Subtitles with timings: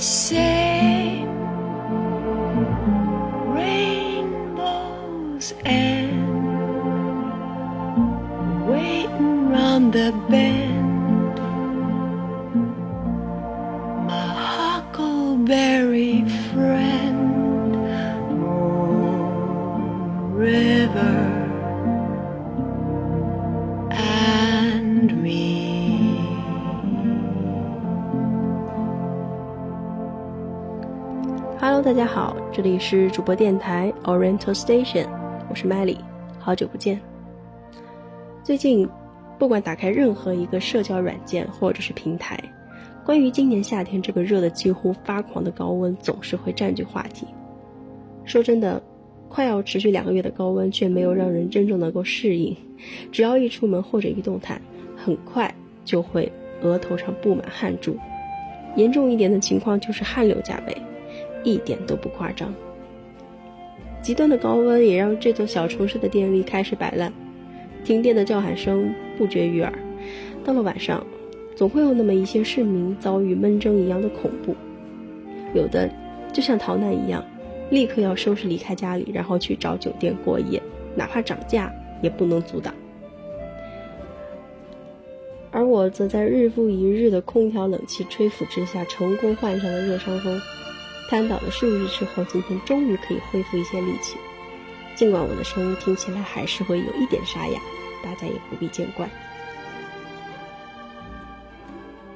[0.00, 0.83] say
[31.84, 35.06] 大家好，这里是主播电台 Oriental Station，
[35.50, 35.98] 我是麦里，
[36.38, 36.98] 好久不见。
[38.42, 38.88] 最近，
[39.38, 42.42] 不管打开任何一个社交软件或者是平台，
[43.04, 47.26] 关于今年夏天这个热的几乎发狂的高温，总是会占据话题。
[48.24, 48.82] 说真的，
[49.28, 52.56] 快要持续两个月的高温，却没有让人真正能够适应。
[53.12, 54.58] 只要一出门或者一动弹，
[54.96, 55.54] 很快
[55.84, 56.32] 就会
[56.62, 57.94] 额头上布满汗珠，
[58.74, 60.74] 严重一点的情况就是汗流浃背。
[61.44, 62.52] 一点都不夸张。
[64.02, 67.12] 极端的高温也让这座小城市的电力开始摆烂，
[67.84, 69.72] 停电的叫喊声不绝于耳。
[70.44, 71.06] 到了晚上，
[71.56, 74.54] 总会有那么一些市民遭遇闷蒸一样的恐怖，
[75.54, 75.88] 有的
[76.32, 77.24] 就像逃难一样，
[77.70, 80.60] 立刻要收拾离开家里，然后去找酒店过夜，
[80.94, 81.72] 哪怕涨价
[82.02, 82.74] 也不能阻挡。
[85.50, 90.38] 而我则在日复一日的空调冷气吹拂之下，成功患上了热伤风。
[91.08, 94.16] 瘫倒了数日之后，今天终于可以恢复一些力气。
[94.94, 97.60] 尽管我的声音听起来还是会有一点沙哑，
[98.02, 99.08] 大家也不必见怪。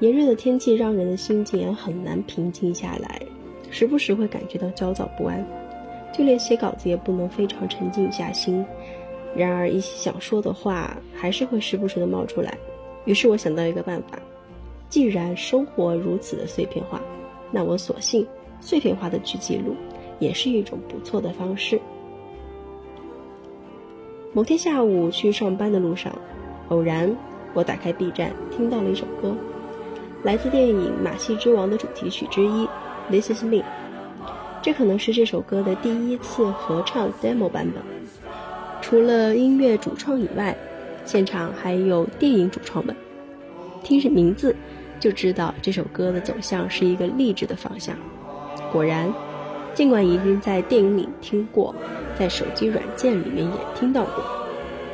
[0.00, 3.20] 炎热的天气让人的心情也很难平静下来，
[3.70, 5.42] 时不时会感觉到焦躁不安，
[6.12, 8.64] 就连写稿子也不能非常沉静下心。
[9.34, 12.56] 然而，一些想说的话还是会时不时的冒出来。
[13.06, 14.18] 于是我想到一个办法：
[14.90, 17.00] 既然生活如此的碎片化，
[17.50, 18.26] 那我索性。
[18.60, 19.74] 碎片化的去记录，
[20.18, 21.80] 也是一种不错的方式。
[24.32, 26.12] 某天下午去上班的路上，
[26.68, 27.14] 偶然
[27.54, 29.34] 我打开 B 站，听到了一首歌，
[30.22, 32.66] 来自电影《马戏之王》的主题曲之一
[33.08, 33.56] 《This Is Me》。
[34.60, 37.82] 这可能是这首歌的第一次合唱 demo 版本。
[38.82, 40.56] 除了音乐主创以外，
[41.04, 42.94] 现场还有电影主创们。
[43.82, 44.54] 听着名字
[44.98, 47.96] 就知道这首歌的走向是一个励志的方向。
[48.72, 49.12] 果然，
[49.74, 51.74] 尽管已经在电影里听过，
[52.18, 54.24] 在手机软件里面也听到过，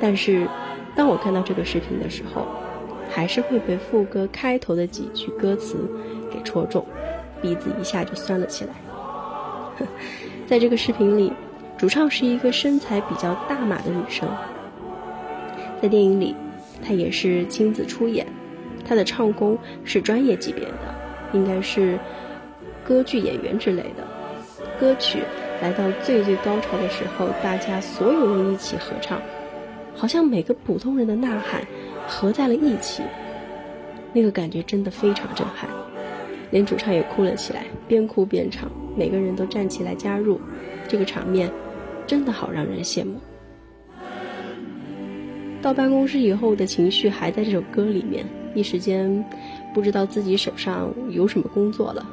[0.00, 0.46] 但是
[0.94, 2.46] 当我看到这个视频的时候，
[3.10, 5.76] 还是会被副歌开头的几句歌词
[6.30, 6.84] 给戳中，
[7.42, 8.70] 鼻子一下就酸了起来。
[10.46, 11.32] 在这个视频里，
[11.76, 14.28] 主唱是一个身材比较大码的女生，
[15.82, 16.34] 在电影里，
[16.82, 18.26] 她也是亲自出演，
[18.86, 20.94] 她的唱功是专业级别的，
[21.32, 21.98] 应该是。
[22.86, 24.06] 歌剧演员之类的
[24.78, 25.18] 歌曲
[25.60, 29.20] 来到最最高潮的时候，大家所有人一起合唱，
[29.94, 31.66] 好像每个普通人的呐喊
[32.06, 33.02] 合在了一起，
[34.12, 35.68] 那个感觉真的非常震撼，
[36.50, 40.40] 连主唱也哭了起来，边哭边唱，每个人都站起来加入，
[40.86, 41.50] 这个场面
[42.06, 43.18] 真的好让人羡慕。
[45.60, 48.24] 到办公室以后的情绪还在这首歌里面，
[48.54, 49.24] 一时间
[49.74, 52.06] 不知道自己手上有什么工作了。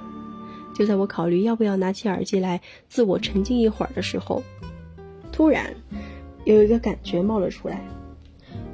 [0.73, 4.41] 就在我考虑要不要拿起耳机来自我沉浸一会儿的时候，
[5.31, 5.73] 突然
[6.45, 7.81] 有一个感觉冒了出来。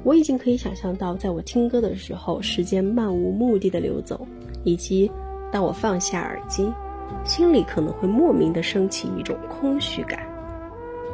[0.02, 4.26] 我已经可以想象到，在我听歌的时候，时间漫无目的的流走，
[4.64, 5.10] 以及
[5.52, 6.72] 当我放下耳机，
[7.22, 10.26] 心里可能会莫名的升起一种空虚感。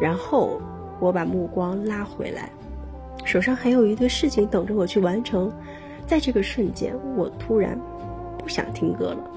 [0.00, 0.60] 然后
[1.00, 2.48] 我把目光拉回来，
[3.24, 5.52] 手上还有一堆事情等着我去完成。
[6.06, 7.76] 在这个瞬间，我突然
[8.38, 9.30] 不想听歌了。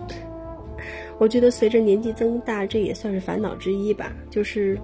[1.17, 4.11] 我觉得随着年纪增大，这也算是烦恼之一吧。
[4.29, 4.79] 就是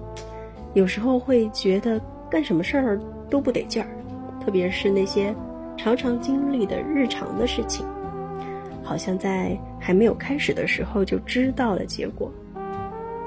[0.74, 2.00] 有时候会觉得
[2.30, 3.00] 干什么事儿
[3.30, 3.88] 都不得劲儿，
[4.44, 5.34] 特别是那些
[5.76, 7.84] 常常经历的日常的事情。
[8.82, 12.30] 好像在还没有开始的时候就知道了结果。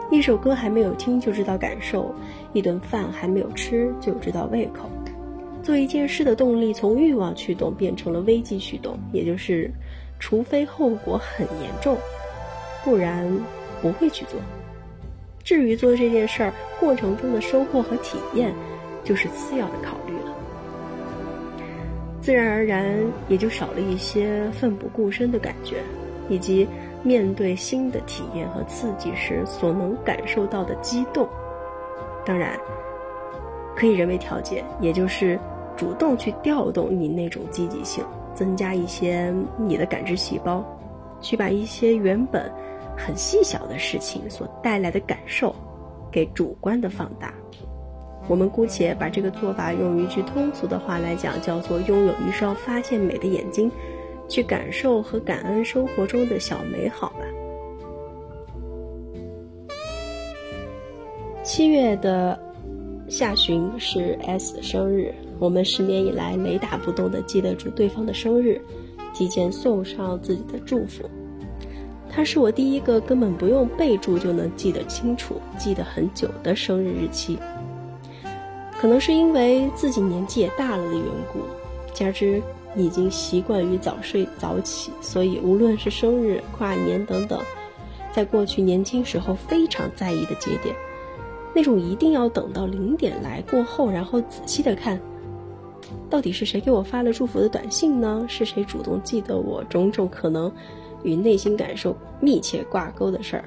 [0.10, 2.16] 一首歌还没有听就知道感受，
[2.54, 4.90] 一顿饭还没有吃就知道胃口。
[5.62, 9.70] 做一件事的动力从欲望驱动变成了危机驱动，也就是
[10.18, 11.98] 除非后果很严重，
[12.84, 13.26] 不然
[13.82, 14.40] 不会去做。
[15.44, 18.54] 至于做这件事儿过程中的收获和体验，
[19.04, 20.36] 就是次要的考虑了。
[22.22, 22.86] 自然而然
[23.28, 25.78] 也就少了一些奋不顾身的感觉，
[26.30, 26.68] 以及。
[27.02, 31.26] 面对新的体验和刺激时所能感受到的激动，
[32.26, 32.60] 当然
[33.74, 35.40] 可以人为调节，也就是
[35.78, 38.04] 主动去调动你那种积极性，
[38.34, 40.62] 增加一些你的感知细胞，
[41.22, 42.52] 去把一些原本
[42.98, 45.56] 很细小的事情所带来的感受
[46.12, 47.34] 给主观的放大。
[48.28, 53.72] 我们姑且把这个做法用一句通俗的话来讲，叫做拥有一双发现美的眼睛。
[54.32, 57.26] 去感受和感恩生活中的小美好吧。
[61.44, 62.40] 七月的
[63.08, 68.62] 下旬是 S 的生日，我们十年以来雷打不动的记得住对方的生日，
[69.14, 71.10] 提前送上自己的祝福。
[72.10, 77.38] 他是我第一个根本不用备注就能记得清楚、记得很久的生日日期。
[78.80, 81.40] 可能是因为自己年纪也大了的缘故，
[81.94, 82.42] 加之。
[82.76, 87.42] 已经习惯于早睡早起，所以无论是生日、跨年等等，
[88.14, 90.74] 在过去年轻时候非常在意的节点，
[91.52, 95.02] 那种一定要等到零点来过后，然后仔细的看，
[96.10, 98.26] 到底是谁给我发了祝福的短信呢？
[98.28, 100.52] 是谁主动记得我种种可能
[101.04, 103.46] 与内心感受密切挂钩的事儿，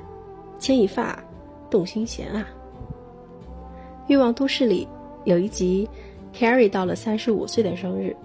[0.58, 1.22] 牵一发
[1.70, 2.46] 动心弦啊！
[4.08, 4.88] 欲望都市里
[5.24, 5.88] 有一集
[6.34, 8.16] ，Carrie 到了三十五岁的生日。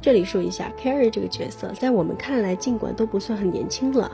[0.00, 4.10] 这里说一下，Carrie 这个角色，在我们看来，尽管都不算很年轻了，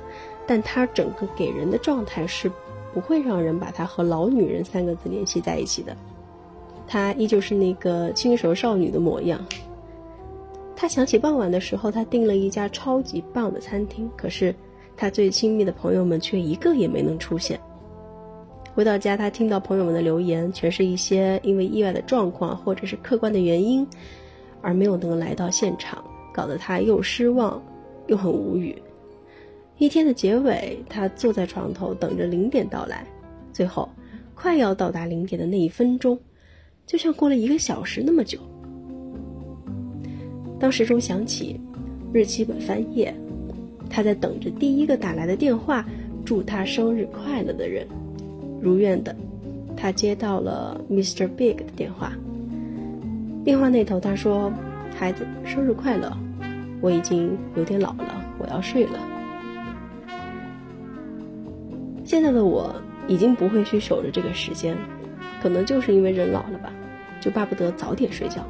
[0.47, 2.51] 但她整个给人的状态是
[2.93, 5.97] 不会让人把她和老女人三个字联系在一起的。
[6.89, 9.39] 她依旧是那个轻熟少女的模样。
[10.75, 14.53] 她想起傍晚的时候，她订了一家超级棒的餐厅，可是
[14.97, 17.61] 她最亲密的朋友们却一个也没能出现。
[18.75, 23.87] 回到家，她听到朋友们的留言，全是一些因为意外的状况或者是客观的原因。
[24.61, 26.03] 而没有能来到现场，
[26.35, 27.63] 搞得他又失望，
[28.09, 28.75] 又很无语。
[29.77, 33.07] 一天的结尾，他坐在床头等着零点到来，
[33.53, 33.89] 最后，
[34.35, 36.19] 快要到达零点的那一分钟，
[36.89, 38.39] 就像过了一个小时那么久。
[40.59, 41.61] 当时钟响起，
[42.15, 43.15] 日期本翻页，
[43.91, 45.85] 他在等着第一个打来的电话，
[46.25, 47.87] 祝他生日快乐的人。
[48.61, 49.15] 如愿的，
[49.77, 51.29] 他接到了 Mr.
[51.29, 52.13] Big 的电话。
[53.45, 54.51] 电话那头，他说
[54.97, 56.11] ：“孩子，生日快乐！
[56.81, 58.99] 我已经有点老了，我要睡了。
[62.03, 62.75] 现在的我
[63.07, 64.75] 已经不会去守着这个时间，
[65.43, 66.73] 可能就是因为人老了吧，
[67.21, 68.43] 就巴不得早点睡觉。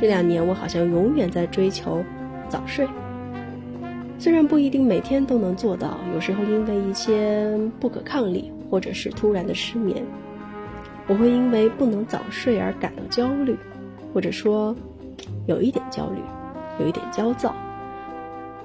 [0.00, 2.04] 这两年，我好像永远在追求
[2.48, 2.86] 早睡，
[4.18, 10.04] 虽然不一定每天都能做到，有时候因为一些不可抗力，或者是突然的失眠，
[11.06, 13.56] 我会因为不能早睡而感到焦虑。”
[14.14, 14.74] 或者说，
[15.46, 16.20] 有一点焦虑，
[16.80, 17.54] 有一点焦躁。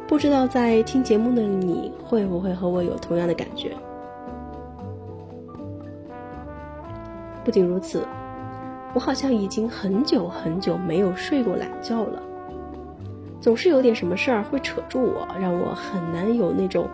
[0.08, 3.72] 不知道在听节目的你会不会和我有同样的感觉？
[7.44, 8.08] 不仅如此，
[8.94, 12.22] 我好像已经很久很久没有睡过懒觉了。
[13.42, 16.88] 总是有点什么事儿会扯住我，让我很难有那种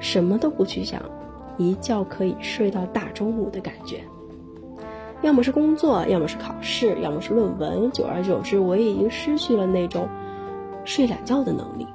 [0.00, 1.00] 什么都不去想，
[1.58, 4.00] 一觉可以睡到大中午的感觉。
[5.20, 7.88] 要么是工作，要么是考试，要么是论文。
[7.92, 10.08] 久而久之，我也已经失去了那种
[10.84, 11.86] 睡懒觉的能力。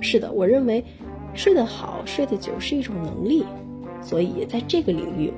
[0.00, 0.82] 是的，我认为
[1.34, 3.44] 睡得好、睡得久是一种能力。
[4.00, 5.30] 所以在这个领域，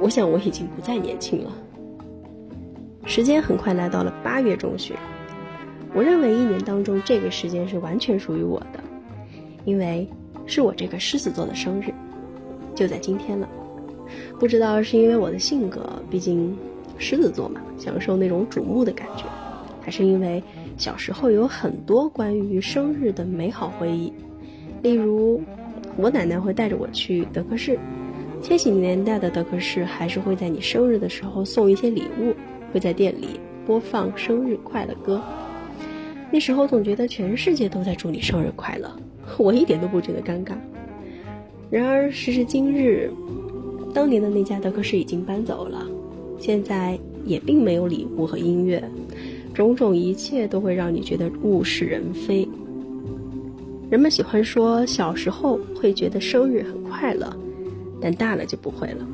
[0.00, 1.50] 我想我已经不再年轻了。
[3.04, 4.94] 时间很快来到了八月中旬，
[5.94, 8.80] 我认为一年当中这个时间是完全属于我的，
[9.64, 10.08] 因为
[10.46, 11.92] 是我这个狮子座的生日，
[12.74, 13.48] 就在今天了。
[14.38, 16.56] 不知道是因为我的性格，毕竟
[16.98, 19.24] 狮子座嘛，享受那种瞩目的感觉，
[19.80, 20.42] 还是因为
[20.76, 24.12] 小时候有很多关于生日的美好回忆，
[24.82, 25.42] 例如
[25.96, 27.78] 我奶奶会带着我去德克士，
[28.42, 32.34] 千禧年代的德克士还是会在你生日的时候送一些礼物，
[32.72, 35.20] 会在店里播放生日快乐歌，
[36.30, 38.90] 那时候总觉得全世界都在祝你生日快乐，
[39.38, 40.52] 我一点都不觉得尴尬。
[41.70, 43.10] 然而时至今日。
[43.92, 45.84] 当年的那家德克士已经搬走了，
[46.38, 48.80] 现在也并没有礼物和音乐，
[49.52, 52.48] 种种一切都会让你觉得物是人非。
[53.90, 57.36] 人们喜欢说小时候会觉得生日很快乐，
[58.00, 59.04] 但大了就不会了。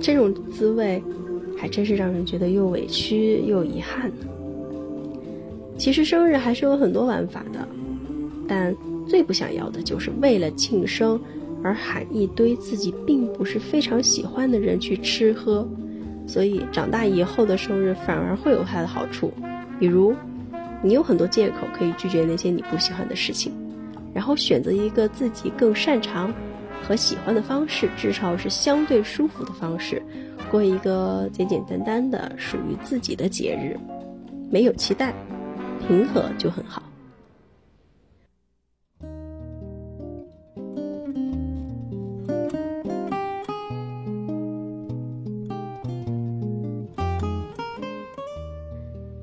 [0.00, 1.00] 这种滋味，
[1.56, 4.26] 还真是让人觉得又委屈又遗憾呢。
[5.78, 7.66] 其实生日还是有很多玩法的，
[8.46, 8.74] 但
[9.08, 11.20] 最不想要的就是为了庆生
[11.62, 15.66] 而喊一堆自己并不是非常喜欢的人去吃喝。
[16.26, 19.32] 所以长大以后的生日反而会有它的好处，
[19.78, 20.12] 比如，
[20.82, 23.52] 你有很多借口可以拒绝那些你不喜欢的事情，
[24.12, 26.34] 然后选择一个自己更擅长
[26.82, 30.02] 和喜欢的方式，至少是相对舒服的方式，
[30.50, 33.76] 过一个简简单单的属于自己的节日，
[34.50, 35.12] 没有期待，
[35.86, 36.82] 平和就很好。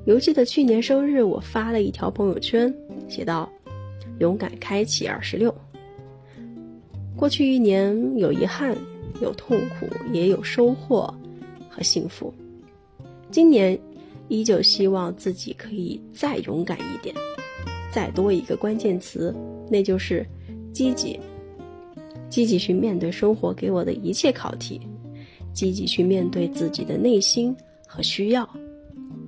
[0.06, 2.72] 犹记得去年生日，我发了一条朋友圈，
[3.08, 3.50] 写道
[4.20, 5.52] ：“勇敢开启二十六。”
[7.16, 8.76] 过去一年有遗憾，
[9.20, 11.12] 有痛苦，也有收获
[11.68, 12.32] 和幸福。
[13.30, 13.78] 今年
[14.28, 17.14] 依旧希望自己可以再勇敢一点，
[17.92, 19.34] 再多一个关键词，
[19.70, 20.26] 那就是
[20.72, 21.18] 积极。
[22.28, 24.80] 积极去面对生活给我的一切考题，
[25.52, 27.54] 积极去面对自己的内心
[27.86, 28.48] 和需要。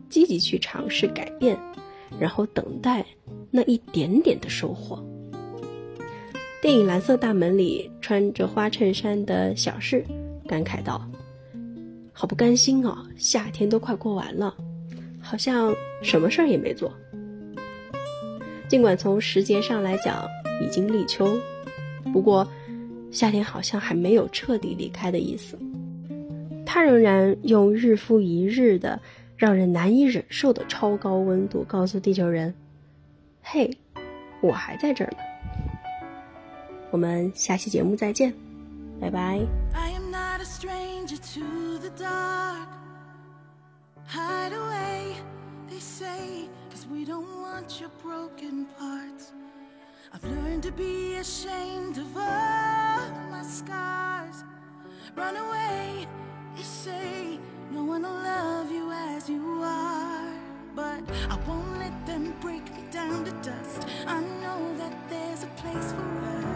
[0.09, 1.59] 积极去尝试改变，
[2.19, 3.05] 然后等待
[3.51, 5.05] 那一点点的收获。
[6.67, 10.05] 电影《蓝色大门》里穿着花衬衫的小世
[10.49, 11.01] 感慨道
[12.13, 14.53] ：“好不甘心啊，夏天都快过完了，
[15.21, 16.93] 好像什么事儿也没做。
[18.67, 20.27] 尽管从时节上来讲
[20.61, 21.39] 已经立秋，
[22.13, 22.45] 不过
[23.13, 25.57] 夏天好像还没有彻底离开的意思，
[26.65, 29.01] 他仍然用日复一日的。”
[29.39, 32.53] 让人难以忍受的超高温度，告诉地球人
[33.41, 33.71] ：“嘿，
[34.41, 35.19] 我还在这儿呢。”
[36.96, 38.34] 我们下期节目再见，
[39.00, 39.40] 拜拜。
[57.74, 60.28] No one will love you as you are.
[60.76, 63.88] But I won't let them break me down to dust.
[64.06, 66.55] I know that there's a place for us,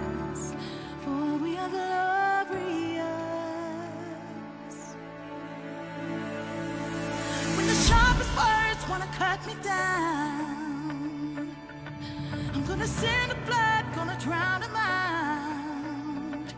[12.80, 16.54] gonna send a flood, gonna drown mind.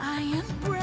[0.00, 0.77] I am brave,